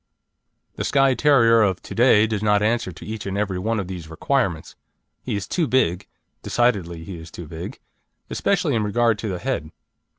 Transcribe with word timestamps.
The 0.77 0.83
Skye 0.83 1.13
Terrier 1.13 1.61
of 1.61 1.79
to 1.83 1.93
day 1.93 2.25
does 2.25 2.41
not 2.41 2.63
answer 2.63 2.91
to 2.91 3.05
each 3.05 3.27
and 3.27 3.37
every 3.37 3.59
one 3.59 3.79
of 3.79 3.87
these 3.87 4.09
requirements. 4.09 4.75
He 5.21 5.35
is 5.35 5.47
too 5.47 5.67
big 5.67 6.07
decidedly 6.41 7.03
he 7.03 7.19
is 7.19 7.29
too 7.29 7.45
big 7.47 7.77
especially 8.27 8.73
in 8.73 8.81
regard 8.81 9.19
to 9.19 9.29
the 9.29 9.37
head. 9.37 9.69